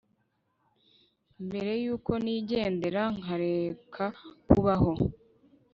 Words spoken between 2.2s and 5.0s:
nigendera, nkareka kubaho